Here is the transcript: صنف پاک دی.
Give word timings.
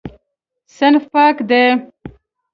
صنف 0.75 1.03
پاک 1.13 1.37
دی. 1.49 1.63